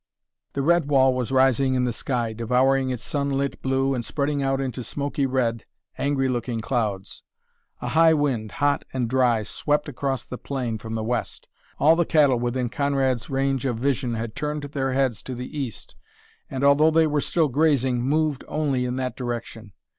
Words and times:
The 0.53 0.63
red 0.63 0.89
wall 0.89 1.13
was 1.13 1.31
rising 1.31 1.75
in 1.75 1.85
the 1.85 1.93
sky, 1.93 2.33
devouring 2.33 2.89
its 2.89 3.03
sunlit 3.03 3.61
blue 3.61 3.93
and 3.93 4.03
spreading 4.03 4.41
out 4.41 4.59
into 4.59 4.83
smoky 4.83 5.27
red, 5.27 5.63
angry 5.95 6.27
looking 6.27 6.59
clouds. 6.59 7.21
A 7.83 7.89
high 7.89 8.15
wind, 8.15 8.53
hot 8.53 8.83
and 8.91 9.07
dry, 9.07 9.43
swept 9.43 9.87
across 9.87 10.25
the 10.25 10.39
plain 10.39 10.79
from 10.79 10.95
the 10.95 11.03
west. 11.03 11.47
All 11.77 11.95
the 11.95 12.03
cattle 12.03 12.39
within 12.39 12.67
Conrad's 12.67 13.29
range 13.29 13.63
of 13.63 13.77
vision 13.77 14.15
had 14.15 14.35
turned 14.35 14.63
their 14.63 14.93
heads 14.93 15.21
to 15.21 15.35
the 15.35 15.55
east 15.55 15.95
and, 16.49 16.63
although 16.63 16.89
they 16.89 17.05
were 17.05 17.21
still 17.21 17.47
grazing, 17.49 18.01
moved 18.01 18.43
only 18.47 18.85
in 18.85 18.95
that 18.95 19.15
direction. 19.15 19.71